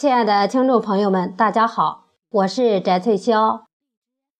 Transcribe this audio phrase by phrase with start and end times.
[0.00, 3.64] 亲爱的听众朋友们，大家好，我是翟翠霄，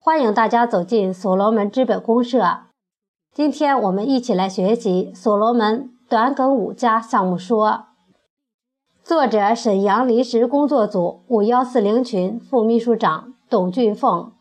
[0.01, 2.61] 欢迎大家走进所罗门资本公社。
[3.35, 7.89] 今天我们一起来学习所罗门短梗五加项目说。
[9.05, 14.33] 作者：沈阳临时工作组五幺四零群副秘书长董俊凤，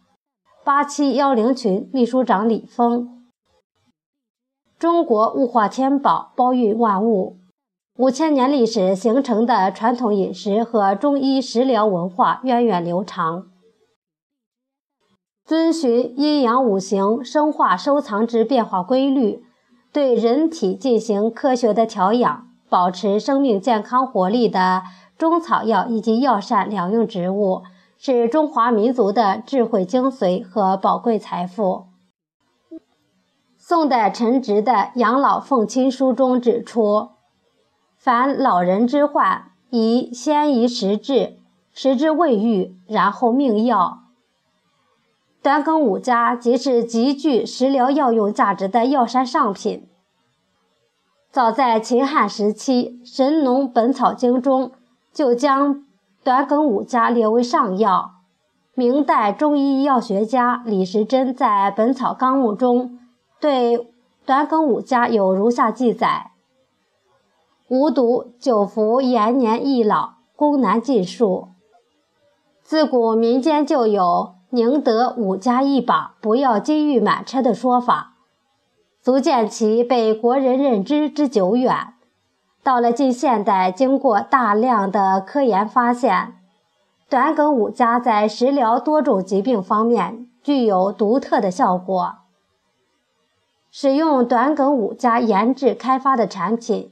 [0.63, 3.27] 八七幺零群秘书长李峰。
[4.77, 7.35] 中国物化天宝，包蕴万物。
[7.99, 13.47] 五千年历史形成的传统饮食和中医食疗文化源远流长，
[15.43, 19.43] 遵循阴阳五行生化收藏之变化规律，
[19.91, 24.83] 对人体进行科学的调养，保持生命健康活力的
[25.17, 27.63] 中草药以及药膳两用植物，
[27.97, 31.87] 是中华民族的智慧精髓和宝贵财富。
[33.57, 37.18] 宋代陈植的《养老奉亲书》中指出。
[37.99, 41.35] 凡老人之患，宜先宜食治，
[41.73, 44.03] 食之未愈，然后命药。
[45.43, 49.89] 短梗五加即是极具食疗药用价值的药膳上品。
[51.29, 54.71] 早在秦汉时期，《神农本草经》中
[55.11, 55.83] 就将
[56.23, 58.11] 短梗五加列为上药。
[58.75, 62.97] 明代中医药学家李时珍在《本草纲目》中
[63.41, 63.91] 对
[64.25, 66.31] 短梗五加有如下记载。
[67.69, 71.49] 无毒，久服延年益老，功难尽数。
[72.63, 78.13] 自古民间就有“宁得五家一把，不要金玉满车”的说法，
[79.03, 81.93] 足见其被国人认知之久远。
[82.63, 86.39] 到了近现代，经过大量的科研发现，
[87.07, 92.15] 短梗五加在食疗多种疾病方面具有独特的效果。
[93.69, 96.91] 使用短梗五加研制开发的产品。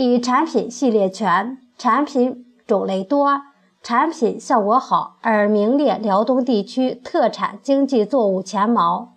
[0.00, 3.40] 以产品系列全、产品种类多、
[3.82, 9.14] 产品效果好而名列辽东地区特产经济作物前茅。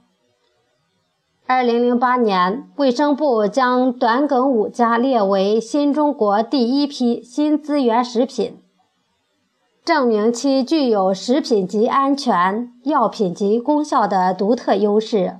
[1.46, 8.58] 二零零八年，卫生部将短梗五加列为新中国第一批新资源食品，
[9.86, 15.38] 证明其具有食品级安全、药品级功效的独特优势。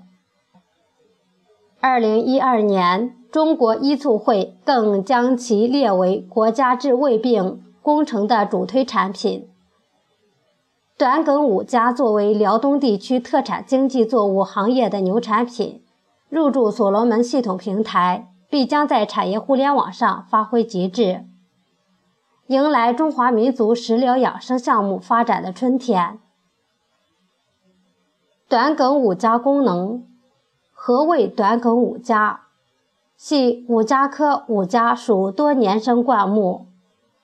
[1.80, 3.18] 二零一二年。
[3.32, 9.48] 中国医促会更将其列为国家治胃病工程的主推产品。
[10.98, 15.82] 短梗五加作为辽东地区特产经济作物行业的牛产品，
[16.28, 21.26] 入驻所罗门系统平台，必将在产业互联网上发挥极致，
[22.48, 26.20] 迎来中华民族食疗养生项目发展的春天。
[28.50, 30.06] 短梗五加功能，
[30.74, 32.42] 何谓短梗五加？
[33.24, 36.66] 系五加科五加属多年生灌木，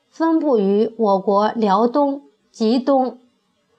[0.07, 2.21] 分布于我国辽东、
[2.51, 3.17] 吉东、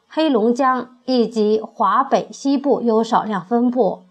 [0.09, 4.03] 黑龙江以及华北西部有少量分布。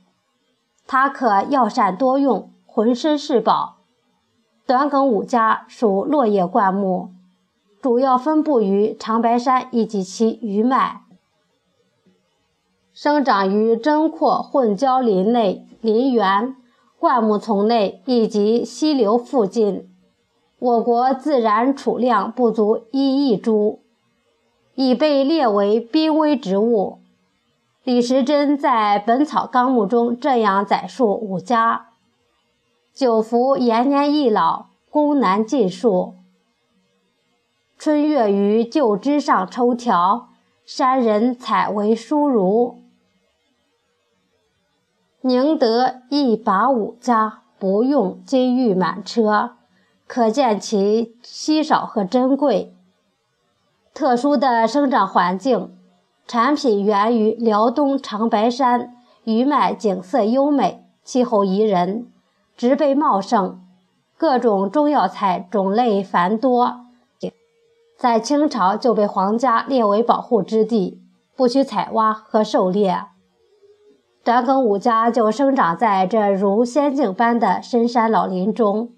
[0.87, 3.75] 它可药膳多用，浑身是宝。
[4.65, 7.09] 短梗五加属落叶灌木，
[7.81, 11.01] 主要分布于长白山以及其余脉，
[12.93, 16.55] 生长于针阔混交林内林园。
[16.99, 19.87] 灌木丛内以及溪流附近，
[20.57, 23.81] 我国自然储量不足一亿株，
[24.73, 26.97] 已被列为濒危植物。
[27.83, 31.89] 李时珍在《本草纲目》中这样载述五加：
[32.91, 36.15] 久服延年益老，功难尽数。
[37.77, 40.29] 春月于旧枝上抽条，
[40.65, 42.79] 山人采为书如。
[45.21, 49.53] 宁得一把五家，不用金玉满车，
[50.05, 52.75] 可见其稀少和珍贵。
[53.95, 55.75] 特殊的生长环境，
[56.27, 62.07] 产品源于辽东长白山，余脉景色优美，气候宜人，
[62.55, 63.59] 植被茂盛，
[64.17, 66.81] 各种中药材种类繁多，
[67.97, 71.01] 在清朝就被皇家列为保护之地，
[71.35, 73.05] 不许采挖和狩猎。
[74.27, 78.89] 短梗五加就生长在这如仙境般的深山老林中，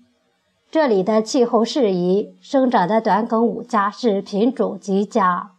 [0.72, 5.52] 这里的气候适宜，生长的短梗五加是品种极佳，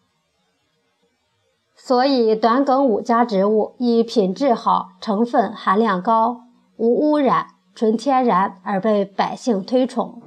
[1.77, 6.41] 所以短梗五加植物以品质好、成分含量高、
[6.77, 10.21] 无污染、纯天然而被百姓推崇。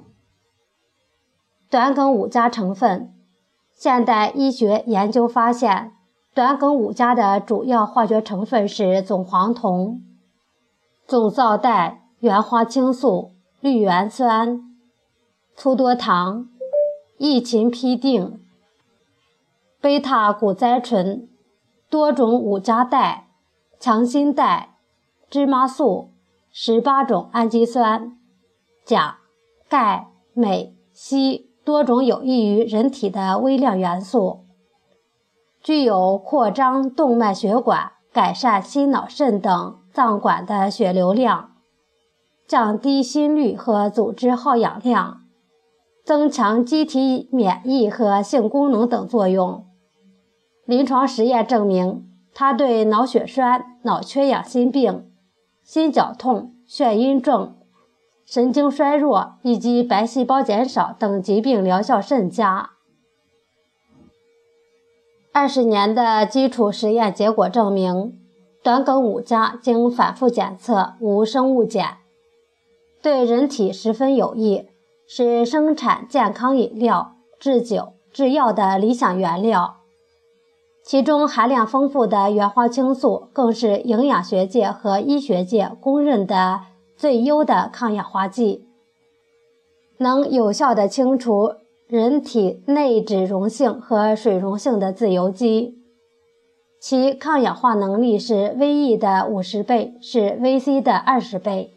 [1.69, 3.13] 短梗五加成分，
[3.73, 5.91] 现代医学研究发现。
[6.33, 10.01] 短梗五加的主要化学成分是总黄酮、
[11.05, 14.63] 总皂带、原花青素、氯原酸、
[15.55, 16.49] 粗多糖、
[17.19, 18.39] 异嗪吡啶、
[19.79, 21.29] 贝塔谷甾醇、
[21.87, 23.27] 多种五加代、
[23.79, 24.77] 强心代、
[25.29, 26.09] 芝麻素、
[26.51, 28.17] 十八种氨基酸、
[28.83, 29.19] 钾、
[29.69, 34.42] 钙、镁、硒多种有益于人体的微量元素，
[35.63, 41.51] 具有扩张动脉血管、改善心脑肾等脏管的血流量，
[42.45, 45.21] 降低心率和组织耗氧量，
[46.03, 49.65] 增强机体免疫和性功能等作用。
[50.65, 55.09] 临床实验证明，它对脑血栓、脑缺氧心病、
[55.63, 57.55] 心绞痛、眩晕症、
[58.25, 62.71] 神经衰弱以及白细胞减少等疾病疗效甚佳。
[65.35, 68.13] 二十年的基础实验结果证明，
[68.61, 71.97] 短梗五加经反复检测无生物碱，
[73.01, 74.67] 对人体十分有益，
[75.07, 79.77] 是生产健康饮料、制酒、制药的理想原料。
[80.85, 86.61] 其中含量丰富的原花青素，更是营养学界和医学界公认的
[86.95, 88.67] 最优的抗氧化剂，
[89.97, 91.55] 能有效地清除
[91.93, 95.77] 人体内脂溶性和水溶性的自由基，
[96.81, 101.75] 其抗氧化能力是 VE 的五十倍，是 VC 的二十倍，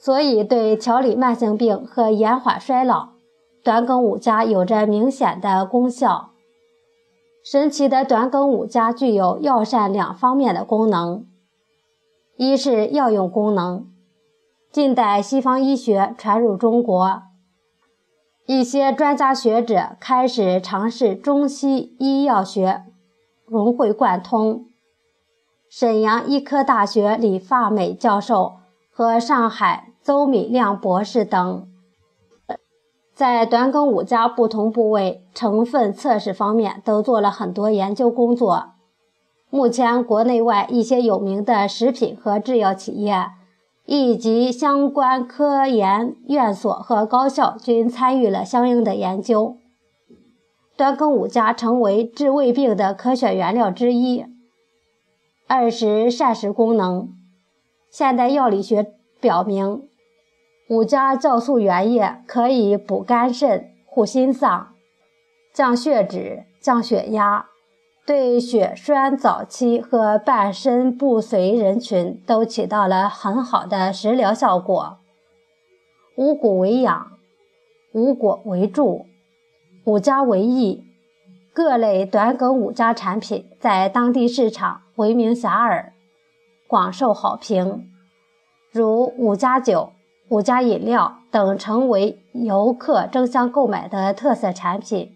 [0.00, 3.10] 所以对调理慢性病和延缓衰老，
[3.62, 6.30] 短梗五加有着明显的功效。
[7.44, 11.26] 神奇的短梗五加具有药膳两方面的功能：
[12.38, 13.88] 一是药用功能，
[14.72, 17.20] 近代西方医学传入中国，
[18.46, 22.84] 一些专家学者开始尝试中西医药学
[23.44, 24.66] 融会贯通。
[25.68, 28.58] 沈阳医科大学李发美教授
[28.88, 31.66] 和上海邹敏亮博士等。
[33.12, 38.74] 在短梗五加不同部位成分测试方面都做了很多研究工作。
[39.50, 43.30] 目前，国内外一些有名的食品和制药企业
[43.86, 49.56] 以及相关科研院所和高校均参与了相应的研究。
[50.76, 54.26] 短梗五加成为治胃病的可选原料之一。
[55.46, 57.08] 二是膳食功能，
[57.88, 59.88] 现代药理学表明。
[60.68, 64.74] 五加酵素原液可以补肝肾、护心脏、
[65.54, 67.46] 降血脂、降血压，
[68.06, 74.98] 对血栓早期和半身不遂人群都起到了很好的食疗效果。
[76.16, 77.08] 五谷为养，
[77.92, 79.06] 五果为助，
[79.84, 80.84] 五加为益，
[81.52, 85.86] 各类短梗五加产品在当地市场闻名遐迩，
[86.68, 87.90] 广受好评，
[88.70, 89.92] 如五加酒。
[90.28, 95.15] 五加饮料等成为游客争相购买的特色产品，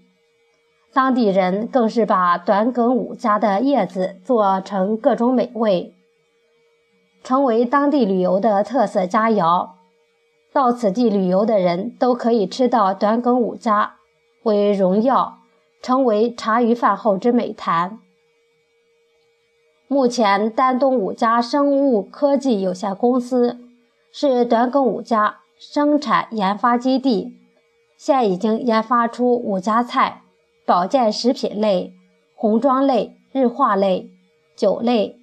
[0.93, 5.95] 当地人更是把短梗五加的叶子做成各种美味，
[7.23, 9.71] 成为当地旅游的特色佳肴。
[10.53, 13.95] 到此地旅游的人都可以吃到短梗五加
[14.43, 15.39] 为荣耀，
[15.81, 18.01] 成为茶余饭后之美谈。
[19.87, 23.59] 目前，丹东五加生物科技有限公司。
[24.13, 27.37] 是短梗五加生产研发基地，
[27.97, 30.23] 现已经研发出五加菜、
[30.71, 31.93] 保健食品类、
[32.37, 34.09] 红妆类、日化类、
[34.55, 35.19] 酒类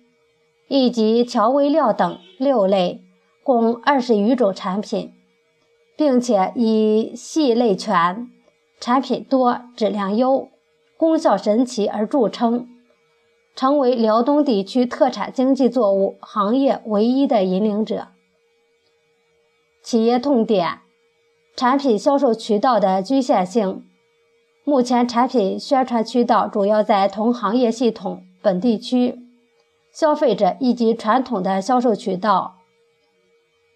[0.67, 3.01] 以及调味料等六类，
[3.45, 5.13] 共二十余种产品，
[5.95, 8.29] 并且以系类全、
[8.81, 10.49] 产品多、质量优、
[10.97, 12.67] 功效神奇而著称，
[13.55, 18.09] 成为辽东地区特产经济作物行业唯一的引领者。
[19.81, 20.79] 企业痛点：
[21.55, 23.85] 产品销售渠道的局限性。
[24.67, 29.17] 目前产品宣传渠道主要在同行业系统、本地区
[29.93, 32.57] 消费者以及传统的销售渠道，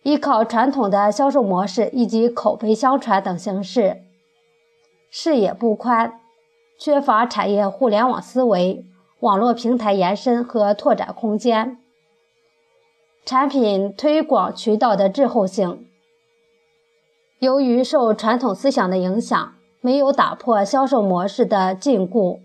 [0.04, 4.02] 依靠传统的销售模式以及口碑相传等形式，
[5.10, 6.20] 视野不宽，
[6.78, 8.84] 缺乏产业互联网思维、
[9.22, 11.78] 网络平台延伸和拓展空间。
[13.24, 15.88] 产品推广渠道的滞后性。
[17.40, 22.40] 由于受传统思想的影响，没有打破销售模式的禁锢，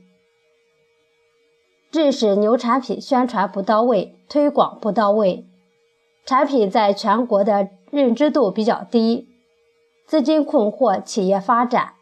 [1.90, 5.46] 致使牛产品宣传不到位、推广不到位，
[6.24, 9.28] 产品在全国的认知度比较低，
[10.06, 11.92] 资金困惑企业发展。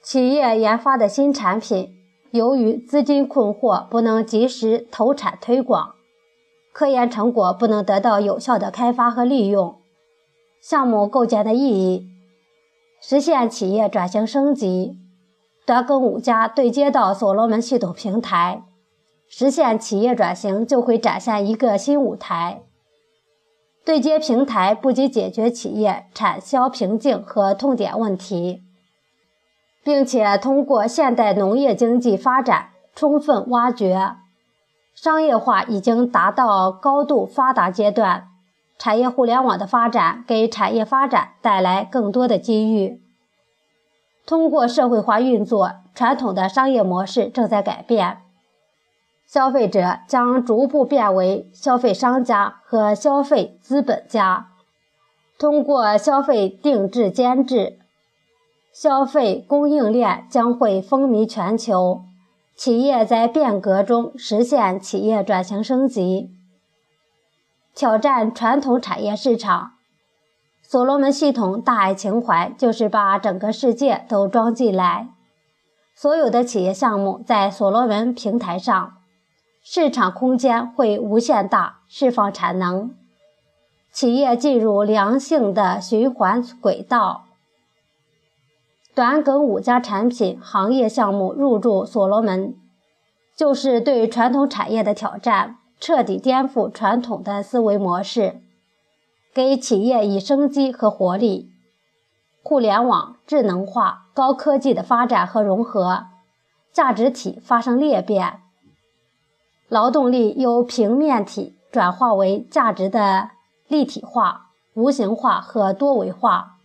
[0.00, 1.96] 企业研发的新产品，
[2.30, 5.96] 由于资金困惑，不能及时投产推广，
[6.72, 9.74] 科研成果不能得到有效的开发和利用。
[10.60, 12.06] 项目构建的意义，
[13.00, 14.98] 实现企业转型升级，
[15.64, 18.62] 德庚五家对接到所罗门系统平台，
[19.28, 22.62] 实现企业转型就会展现一个新舞台。
[23.84, 28.62] 对接平台不仅解决企业产销瓶颈和痛点问题，
[29.82, 34.16] 并且通过现代农业经济发展充分挖掘
[34.94, 38.28] 商业化已经达到高度发达阶段，
[38.78, 43.02] 产业互联网的发展给产业发展带来更多的机遇。
[44.24, 48.18] 通过社会化运作，传统的商业模式正在改变，
[49.26, 54.48] 消费者将逐步变为消费商家和消费资本家。
[55.38, 57.78] 通过消费定制监制，
[58.72, 62.02] 消费供应链将会风靡全球，
[62.54, 66.30] 企业在变革中实现企业转型升级，
[67.78, 69.74] 挑战传统产业市场。
[70.64, 75.10] 所罗门系统大爱情怀就是把整个世界都装进来，
[75.94, 78.94] 所有的企业项目在所罗门平台上，
[79.62, 82.96] 市场空间会无限大，释放产能，
[83.92, 87.26] 企业进入良性的循环轨道。
[88.92, 92.56] 短梗五家产品行业项目入驻所罗门，
[93.36, 98.40] 就是对传统产业的挑战，彻底颠覆传统的思维模式。
[99.34, 101.52] 给企业以生机和活力，
[102.42, 106.06] 互联网、智能化、高科技的发展和融合，
[106.72, 108.40] 价值体发生裂变，
[109.68, 113.30] 劳动力由平面体转化为价值的
[113.68, 116.56] 立体化、无形化和多维化，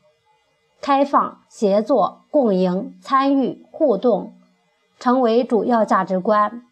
[0.81, 4.33] 开放、协作、共赢、参与、互动，
[4.99, 6.63] 成为主要价值观。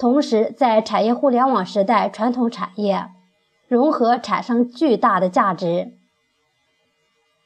[0.00, 3.10] 同时，在产业互联网时代，传统产业。
[3.68, 5.92] 融合产生巨大的价值。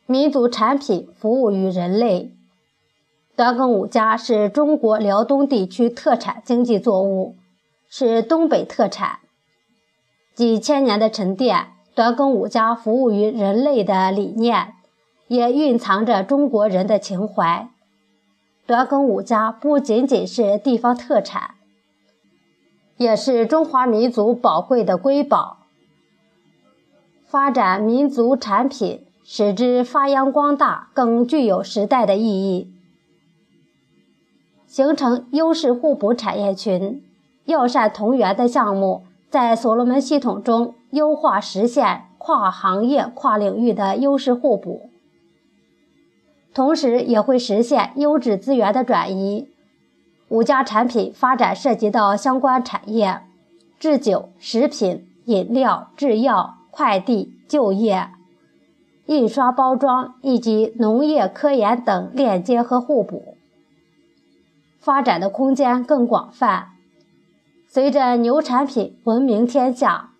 [0.06, 2.32] 民族产品服务于人类。
[3.34, 7.34] 短梗五家是中国辽东地区特产经济作物，
[7.88, 9.18] 是东北特产。
[10.32, 14.75] 几千年的沉淀，短梗五家服务于人类的理念，
[15.26, 17.68] 也蕴藏着中国人的情怀。
[18.64, 21.56] 短梗五家不仅仅是地方特产，
[22.97, 25.59] 也是中华民族宝贵的瑰宝。
[27.27, 32.73] 发展民族产品，使之发扬光大，更具有时代的意义。
[34.67, 37.03] 形成优势互补产业群，
[37.45, 44.91] 药膳同源的项目，在所罗门系统中优化实现跨行业、跨领域的优势互补，
[46.53, 49.49] 同时也会实现优质资源的转移。
[50.28, 53.21] 五家产品发展涉及到相关产业：
[53.78, 56.57] 制酒、食品、饮料、制药。
[56.76, 58.09] 快递、就业、
[59.07, 63.37] 印刷、包装以及农业、科研等链接和互补，
[64.81, 66.71] 发展的空间更广泛。
[67.69, 70.11] 随着牛产品闻名天下，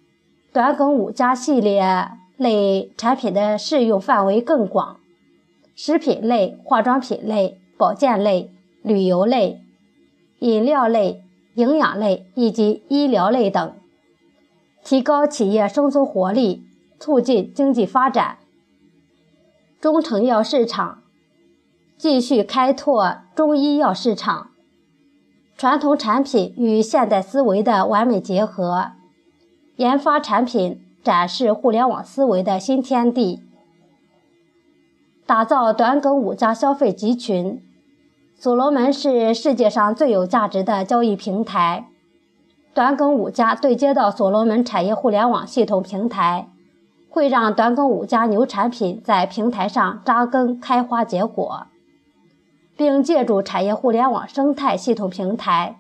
[0.52, 4.99] 短梗五加系列类产品的适用范围更广，
[5.75, 8.52] 食品类、化妆品类、保健类、
[8.84, 9.63] 旅游类、
[10.40, 11.22] 饮料类、
[11.54, 13.74] 营养类以及医疗类等。
[14.82, 16.62] 提高企业生存活力，
[16.98, 18.38] 促进经济发展。
[19.80, 21.02] 中成药市场
[21.96, 24.50] 继续开拓中医药市场，
[25.56, 28.92] 传统产品与现代思维的完美结合，
[29.76, 33.42] 研发产品展示互联网思维的新天地，
[35.24, 37.62] 打造短梗五家消费集群。
[38.36, 41.86] 所罗门是世界上最有价值的交易平台。
[42.74, 46.48] 短梗五加对接到所罗门产业互联网系统平台，
[47.08, 51.68] 会让短梗五加牛产品在平台上扎根开花结果，
[52.76, 55.76] 并借助产业互联网生态系统平台，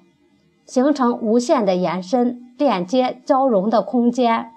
[0.64, 4.52] 形成无限的延伸、链接、交融的空间。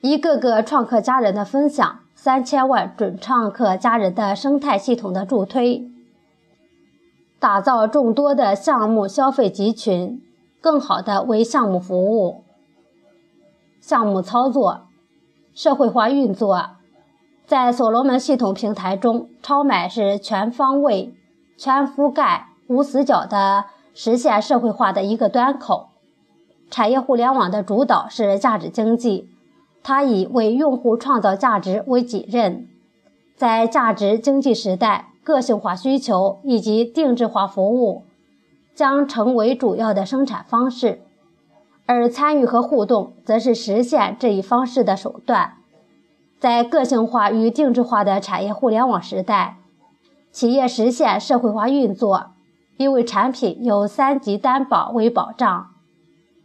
[0.00, 5.88] 一个个创客家人的分享，三千万准创客家人的生态系统的助推，
[7.38, 10.22] 打造众多的项目消费集群。
[10.60, 12.42] 更好的为项目服务，
[13.80, 14.80] 项目操作，
[15.54, 16.70] 社会化运作，
[17.46, 21.14] 在所罗门系统平台中，超买是全方位、
[21.56, 25.90] 全覆盖、无死角的实现社会化的一个端口。
[26.68, 29.30] 产业互联网的主导是价值经济，
[29.84, 32.66] 它以为用户创造价值为己任。
[33.36, 38.04] 在价值经济时代，个性化需求以及定制化服务。
[38.74, 41.00] 将成为主要的生产方式，
[41.84, 45.54] 而参与和互动则是实现这一方式的手段。
[46.38, 49.56] 在个性化与定制化的产业互联网时代，
[50.30, 52.26] 企业实现社会化运作，
[52.76, 55.66] 因为产品有三级担保为保障。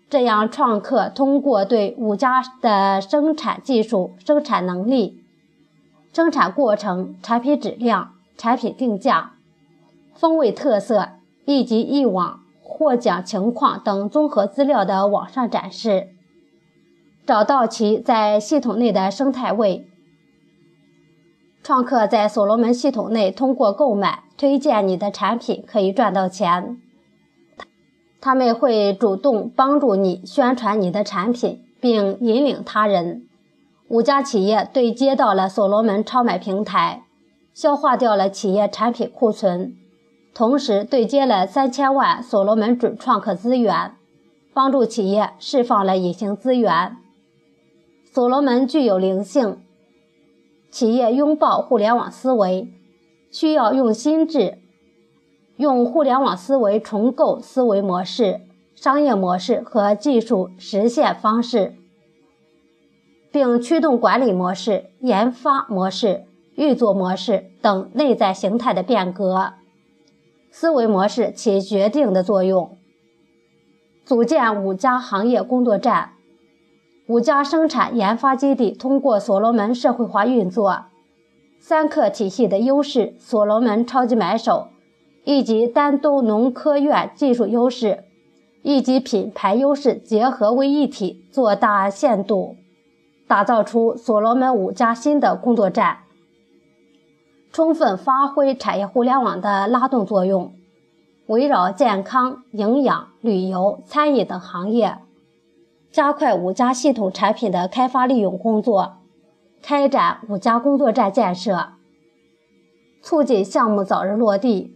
[0.09, 5.21] 这样，创客通过对五家的生产技术、生产能力、
[6.11, 8.12] 生产过程、产品质量、
[8.43, 9.35] 产品定价、
[10.13, 11.11] 风味特色
[11.45, 16.09] 以及以往获奖情况等综合资料的网上展示，
[17.25, 19.87] 找到其在系统内的生态位。
[21.63, 26.81] 创客在所罗门系统内通过购买、推荐你的产品可以赚到钱。
[28.19, 33.25] 他们会主动帮助你宣传你的产品，并引领他人。
[33.87, 37.03] 五家企业对接到了所罗门超买平台，
[37.53, 39.75] 消化掉了企业产品库存，
[40.33, 43.95] 同时对接了三千万所罗门准创客资源，
[44.53, 46.97] 帮助企业释放了隐形资源。
[48.05, 49.59] 所罗门具有灵性，
[50.71, 52.67] 企业拥抱互联网思维，
[53.31, 54.57] 需要用心智。
[55.57, 58.41] 用互联网思维重构思维模式、
[58.73, 61.75] 商业模式和技术实现方式，
[63.31, 69.53] 并驱动管理模式、研发模式、运作模式等内在形态的变革。
[70.51, 72.77] 思维模式起决定的作用。
[74.05, 76.13] 组建五家行业工作站，
[77.07, 80.85] 五家生产研发基地通过所罗门社会化运作。
[81.59, 84.67] 三克体系的优势，所罗门超级买手。
[85.25, 88.03] 以及丹东农科院技术优势，
[88.61, 92.57] 以及品牌优势结合为一体，做大限度
[93.25, 95.99] 打造出所罗门五家新的工作站，
[97.53, 100.55] 充分发挥产业互联网的拉动作用，
[101.27, 104.97] 围绕健康、营养、旅游、餐饮等行业，
[105.91, 108.95] 加快五家系统产品的开发利用工作，
[109.61, 111.73] 开展五家工作站建设，
[113.03, 114.75] 促进项目早日落地。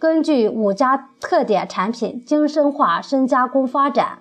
[0.00, 4.18] 根据五家特点产品精深化深加工发展，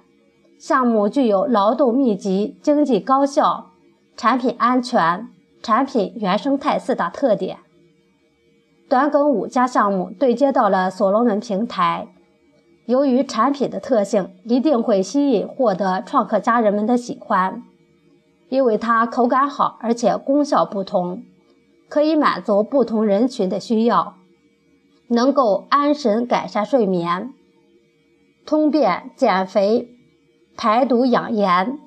[0.59, 3.71] 项目具有劳动密集、经济高效、
[4.15, 5.27] 产品安全、
[5.61, 7.57] 产品原生态四大特点。
[8.89, 12.07] 短梗五家项目对接到了所罗门平台，
[12.85, 17.63] 由于产品的特性，一定会吸引获得创客家人们的喜欢，
[18.49, 21.23] 因为它口感好，而且功效不同，
[21.87, 24.15] 可以满足不同人群的需要。
[25.07, 27.33] 能够安神改善睡眠，
[28.45, 29.89] 通便减肥、
[30.57, 31.77] 排毒养颜、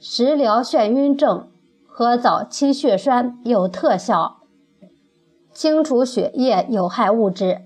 [0.00, 1.48] 食疗眩晕症
[1.98, 4.40] 和早期血栓有特效，
[5.50, 7.62] 清除血液有害物质，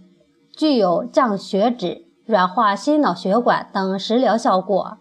[0.52, 4.98] 具有降血脂、软化心脑血管等食疗效果。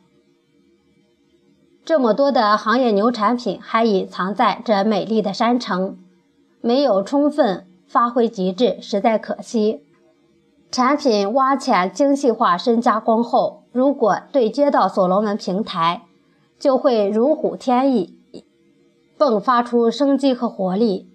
[1.86, 6.00] 这么多的行业牛产品还隐藏在这美丽的山城，
[6.62, 9.84] 没有充分发挥极致，实在可惜。
[10.72, 16.02] 产品挖潜精细化深加工后，如果对接到所罗门平台，
[16.58, 18.18] 就会如虎添翼，
[19.20, 21.10] 迸发出生机和活力。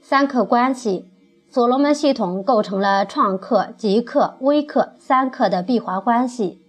[0.00, 1.10] 三克关系，
[1.50, 6.60] 所罗门系统构成了创客、极客、微客三克的闭环关系，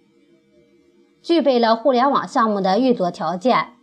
[1.22, 3.74] 具备了互联网项目的运作条件。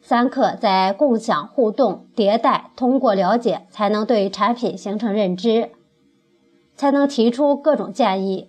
[0.00, 5.70] 三克在共享、互动、迭代，通过了解才能对产品形成认知。
[6.76, 8.48] 才能提出各种建议。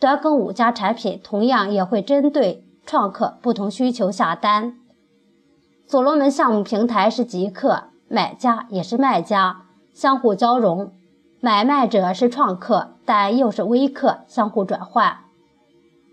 [0.00, 4.78] 短梗五家产品同样也会针对创客不同需求下单。
[5.86, 10.92] 所罗门项目平台是极客，买家也是卖家，相互交融。
[11.40, 15.18] 买卖者是创客，但又是微客，相互转换。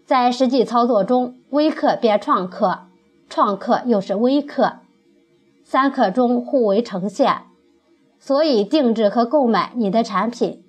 [0.05, 2.87] 在实际操作中，微客变创客，
[3.29, 4.79] 创客又是微客，
[5.63, 7.43] 三客中互为呈现。
[8.19, 10.63] 所以定制和购买你的产品。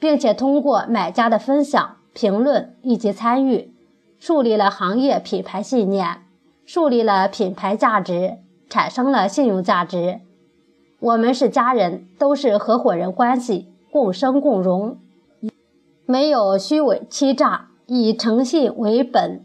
[0.00, 3.74] 并且通过买家的分享、评论以及参与，
[4.20, 6.22] 树立了行业品牌信念，
[6.64, 10.20] 树立了品牌价值，产生了信用价值。
[11.00, 14.98] 我们是家人，都是合伙人关系，共生共荣，
[16.06, 19.44] 没有虚伪欺诈，以诚信为本，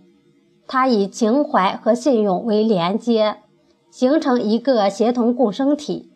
[0.67, 3.37] 它以情怀和信用为连接，
[3.91, 6.09] 形成一个协同共生体。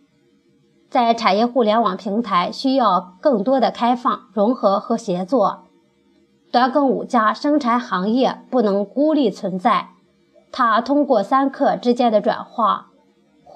[0.89, 5.65] 在产业互联网平台需要更多的开放、融合和协作。
[6.49, 9.89] 短梗五家生产行业不能孤立存在，
[10.51, 12.86] 它通过三客之间的转化，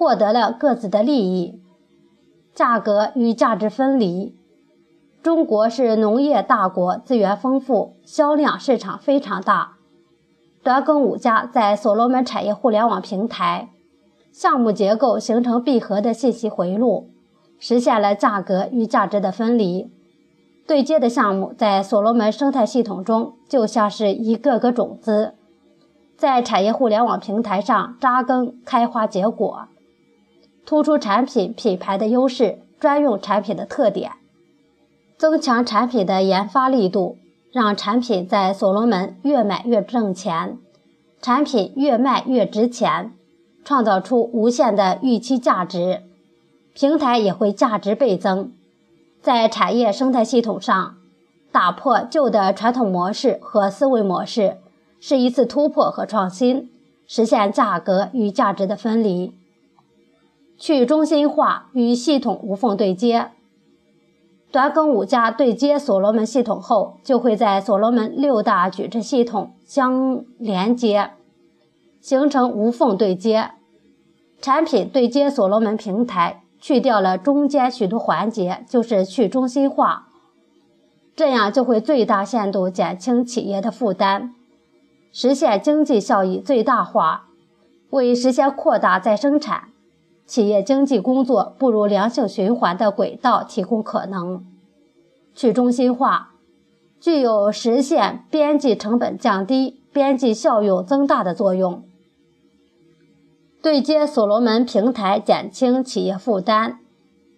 [0.02, 1.60] 获得了各自的利益，
[2.52, 4.34] 价格与价值分离。
[5.22, 9.74] 中国是农业大国，资源丰富，销量市场非常大。
[10.64, 13.68] 短梗五家在所罗门产业互联网平台
[14.32, 17.08] 项目结构形成闭合的信息回路。
[17.60, 19.88] 实现了价格与价值的分离。
[20.66, 25.34] 对接的项目在所罗门生态系统中就像是一个个种子，
[26.16, 29.68] 在产业互联网平台上扎根、开花结果，
[30.64, 34.12] 突出产品品牌的优势、专用产品的特点，
[35.18, 37.18] 增强产品的研发力度，
[37.52, 40.58] 让产品在所罗门越买越挣钱，
[41.20, 43.12] 产品越卖越值钱，
[43.64, 46.02] 创造出无限的预期价值，
[46.74, 48.52] 平台也会价值倍增。
[49.20, 50.96] 在产业生态系统上，
[51.52, 54.56] 打破旧的传统模式和思维模式，
[54.98, 56.70] 是一次突破和创新，
[57.06, 59.34] 实现价格与价值的分离。
[60.62, 63.32] 去中心化与系统无缝对接。
[64.52, 71.10] 短梗五加对接所罗门系统后，就会在所罗门六大矩阵系统相连接，
[72.00, 73.50] 形成无缝对接。
[74.40, 76.44] 产品对接所罗门平台。
[76.60, 80.06] 去掉了中间许多环节，就是去中心化，
[81.16, 84.32] 这样就会最大限度减轻企业的负担，
[85.10, 87.24] 实现经济效益最大化，
[87.90, 89.70] 为实现扩大再生产、
[90.32, 94.46] 企业经济工作步入良性循环的轨道提供可能。
[95.34, 96.30] 去中心化
[96.98, 101.84] 具有实现边际成本降低、边际效用增大的作用。
[103.62, 106.78] 对接所罗门平台，减轻企业负担，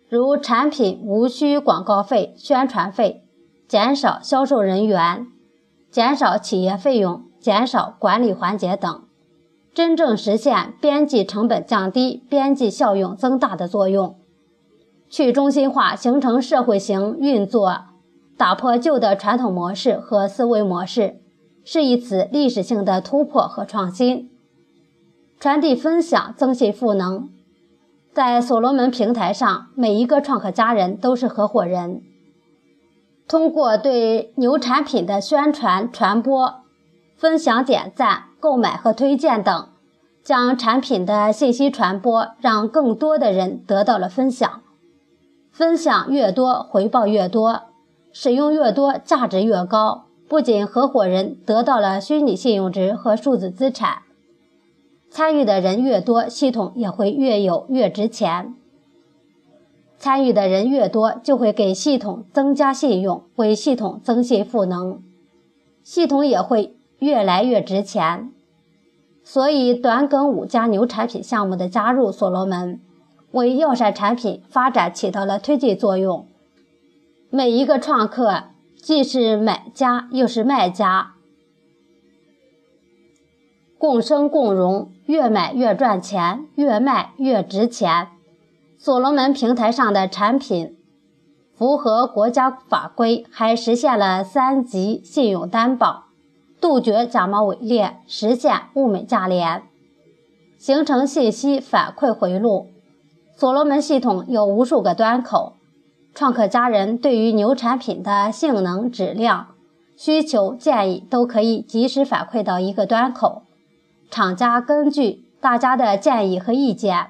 [0.08, 3.24] 如产品无需广告费、宣传费，
[3.66, 5.26] 减少销售人员，
[5.90, 9.02] 减少企业费用，减少管理环节等，
[9.74, 14.16] 真正实现边际成本降低、边际效用增大的作用。
[15.10, 17.86] 去中心化形成社会型运作，
[18.36, 21.20] 打破旧的传统模式和思维模式，
[21.64, 24.30] 是一次历史性的突破和创新。
[25.40, 27.28] 传递分享，增信赋能。
[28.12, 32.00] 在所罗门平台上，每一个创客家人都是合伙人。
[33.26, 36.60] 通过对牛产品的宣传、传播、
[37.16, 39.68] 分享、点赞、购买和推荐等，
[40.22, 44.60] 将产品的信息传播，让更多的人得到了分享。
[45.50, 47.62] 分享越多，回报越多；
[48.12, 50.04] 使用越多，价值越高。
[50.28, 54.02] 不仅合伙人得到了虚拟信用值和数字资产。
[55.08, 58.54] 参与的人越多，系统也会越有越值钱。
[59.96, 65.02] 参与的人越多，就会给系统增加信用，为系统增信赋能，
[65.82, 68.30] 系统也会越来越值钱。
[69.22, 72.80] 所以，短梗五加牛产品项目的加入，所罗门
[73.30, 76.26] 为药膳产品发展起到了推进作用。
[77.30, 78.44] 每一个创客
[78.76, 81.14] 既是买家，又是卖家。
[83.78, 88.08] 共生共荣，越买越赚钱，越卖越值钱。
[88.78, 90.76] 所罗门平台上的产品
[91.54, 96.03] 符合国家法规，还实现了三级信用担保，
[96.64, 99.64] 杜绝假冒伪劣，实现物美价廉，
[100.56, 102.68] 形成信息反馈回路。
[103.36, 105.56] 所罗门系统有无数个端口，
[106.14, 109.48] 创客家人对于牛产品的性能、质量、
[109.94, 113.42] 需求、建议都可以及时反馈到一个端口。
[114.10, 117.08] 厂家根据大家的建议和意见，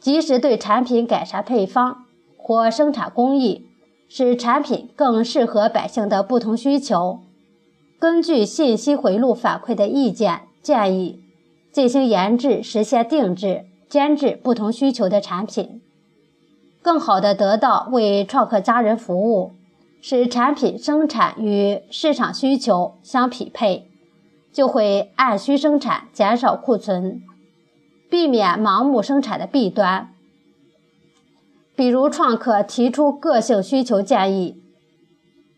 [0.00, 1.98] 及时对产品改善配方
[2.36, 3.68] 或生产工艺，
[4.08, 7.20] 使产品更适合百姓的不同需求。
[7.98, 11.20] 根据信息回路反馈的意见建议，
[11.72, 15.80] 进行研制，实现定制、监制不同需求的产品，
[16.82, 19.52] 更好的得到为创客家人服务，
[20.00, 23.90] 使产品生产与市场需求相匹配。
[24.52, 27.20] 就会按需生产，减少库存，
[28.08, 30.14] 避免盲目生产的弊端。
[31.74, 34.62] 比如创客提出个性需求建议，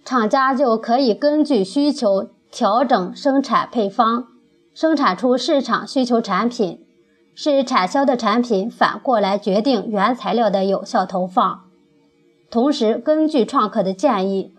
[0.08, 4.24] 厂家就可以根据需求调整生产配方，
[4.72, 6.82] 生产出市场需求产品，
[7.34, 11.60] 是产销的产品反过来决定原材料的有效投放。
[12.50, 14.54] 同时，根据创客的建议，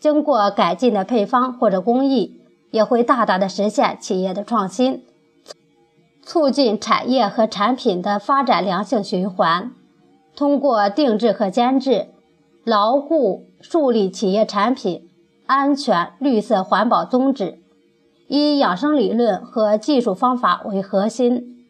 [0.00, 2.40] 经过改进的配方或者工艺。
[2.70, 5.04] 也会大大的实现企业的创新，
[6.22, 9.70] 促进产业和产品的发展良性循环。
[10.34, 12.08] 通过定制和监制，
[12.64, 15.08] 牢固树立企业产品
[15.46, 17.58] 安全、绿色环保宗旨，
[18.26, 21.66] 以养生理论和技术方法为核心，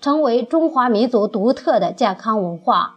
[0.00, 2.96] 成为中华民族独特的健康文化。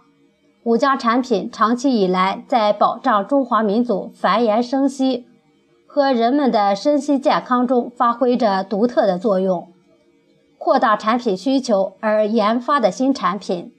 [0.64, 5.28] 五家产品长期以来在保障中华民族繁衍生息。
[5.94, 9.68] 和人们的身心健康中发挥着独特的作用，
[10.58, 13.74] 扩大产品需求而研发的新产品，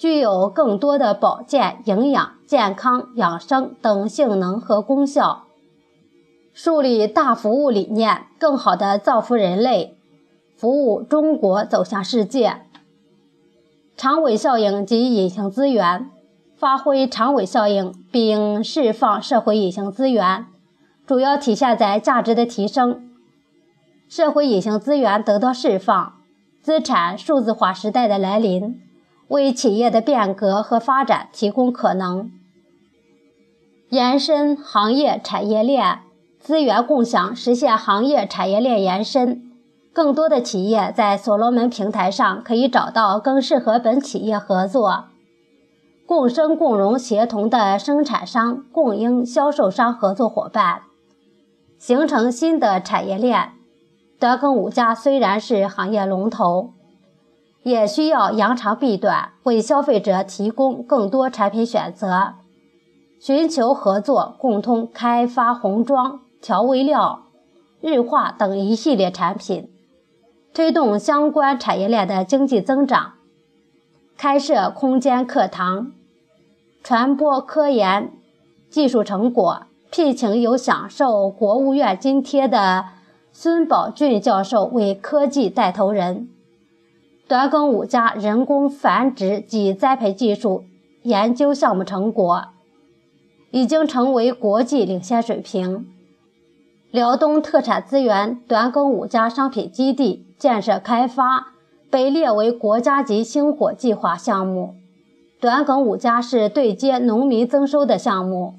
[0.00, 5.44] 具有更多的保健、营养、健康、养生等性能和功效，
[6.54, 9.98] 树立大服务理念，更好地造福人类，
[10.56, 12.62] 服务中国走向世界。
[13.94, 16.08] 长尾效应及隐形资源，
[16.56, 20.46] 发挥长尾效应并释放社会隐形资源，
[21.06, 23.10] 主要体现在价值的提升。
[24.08, 26.14] 社会隐形资源得到释放，
[26.62, 28.80] 资产数字化时代的来临。
[29.30, 32.32] 为企业的变革和发展提供可能，
[33.90, 36.00] 延伸行业产业链
[36.40, 39.40] 资源共享，实现行业产业链延伸。
[39.92, 45.04] 更多的企业在所罗门平台上可以找到更适合本企业合作、
[46.06, 50.82] 共生共荣、协同的生产商、供应、销售商合作伙伴，
[51.78, 53.52] 形成新的产业链。
[54.18, 56.72] 德更五家虽然是行业龙头。
[57.62, 62.34] 也需要扬长避短，为消费者提供更多产品选择，
[63.20, 67.24] 寻求合作，共同开发红妆、调味料、
[67.80, 69.70] 日化等一系列产品，
[70.54, 73.12] 推动相关产业链的经济增长。
[74.16, 75.92] 开设空间课堂，
[76.82, 78.12] 传播科研
[78.70, 82.86] 技术成果，聘请有享受国务院津贴的
[83.32, 86.28] 孙宝俊教授为科技带头人。
[87.30, 90.64] 短梗五加人工繁殖及栽培技术
[91.04, 92.46] 研究项目成果
[93.52, 95.86] 已经成为国际领先水平。
[96.90, 101.52] 辽东特产资源短梗五加商品基地建设开发
[101.88, 104.74] 被列为国家级星火计划项目。
[105.40, 108.54] 短梗五加是对接农民增收的项目。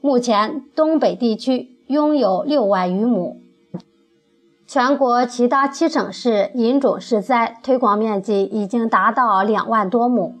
[0.00, 3.45] 目前，东北地区拥有六万余亩。
[4.66, 10.34] 全国其他七省市引种试栽推广面积已经达到两万多亩，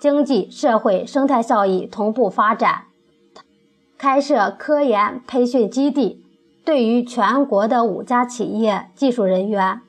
[0.00, 2.84] 经济社会生态效益同步发展。
[3.98, 6.24] 开设科研培训基地，
[6.64, 9.82] 对于全国的五家企业技术人员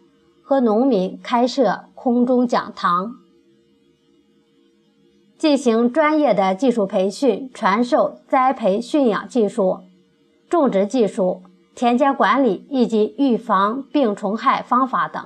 [0.44, 3.13] 和农民开设空中讲堂，
[5.38, 9.80] 进行专业的技术培训，传授栽培驯养技术、
[10.50, 11.44] 种植技术。
[11.75, 15.23] 田间管理以及预防病虫害方法等，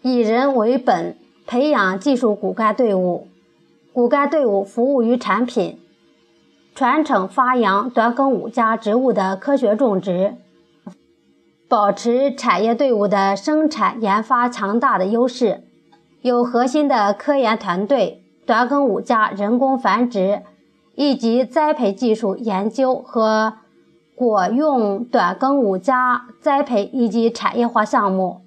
[0.00, 3.28] 以人为本培养技术骨干队伍，
[3.92, 5.78] 骨干队伍服务于产品，
[6.74, 10.36] 传承发扬短梗五加植物的科学种植，
[11.68, 15.62] 保持产业队伍的生产研发强大的优势，
[16.22, 20.42] 有核心的科研团队，短梗五加人工繁殖
[20.94, 23.58] 以及栽培技术研究和。
[24.16, 28.40] 果用短耕五加栽培以及产业化项目，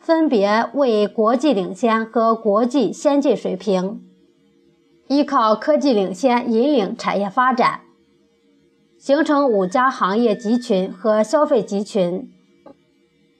[0.00, 4.02] 分别为国际领先和国际先进水平。
[5.06, 7.82] 依靠科技领先引领产业发展，
[8.98, 12.28] 形成五家行业集群和消费集群。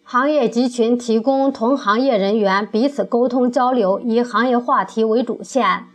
[0.04, 5.86] 行业集群提供同行业人员彼此沟通交流，以行业话题为主线，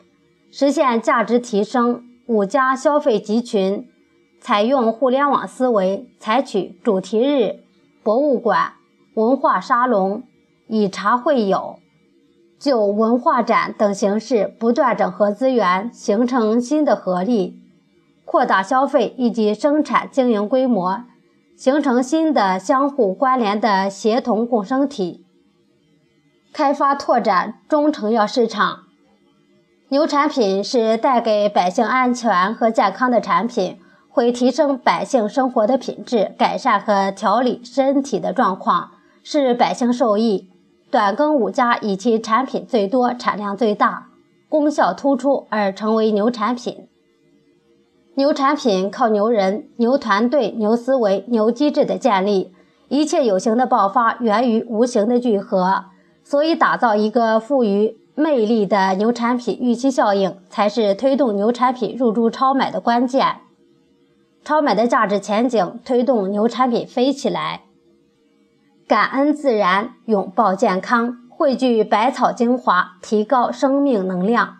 [0.51, 2.03] 实现价值提升。
[2.25, 3.87] 五家消费集群。
[4.39, 7.63] 采用互联网思维，采取主题日、
[8.03, 8.73] 博物馆、
[9.15, 10.23] 文化沙龙、
[10.67, 11.79] 以茶会友、
[12.57, 17.59] 就文化展等形式不断整合资源，形成新的合力，
[18.25, 21.03] 扩大消费以及生产经营规模，
[21.55, 25.25] 形成新的相互关联的协同共生体，
[26.53, 28.83] 开发拓展中成药市场。
[29.89, 33.79] 牛产品是带给百姓安全和健康的产品。
[34.09, 38.91] 会提升百姓生活的品质，改善和调理身体的状况，
[39.23, 40.49] 使百姓受益。
[40.91, 44.07] 短耕五加以其产品最多、产量最大、
[44.49, 46.87] 功效突出而成为牛产品。
[48.15, 52.53] 牛产品靠牛人、牛团队、牛思维、牛机制的建立，
[52.87, 55.85] 一切有形的爆发源于无形的聚合。
[56.23, 63.37] 所以，打造一个富于魅力的牛产品预期效应，才是推动牛产品入驻超买的关键。
[64.43, 67.61] 超买的价值前景推动牛产品飞起来。
[68.87, 74.57] 感恩自然，拥抱健康，汇聚百草精华，提高生命能量。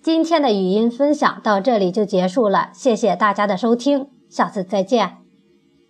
[0.00, 5.21] 今天的语音分享到这里就结束了，谢谢大家的收听，下次再见。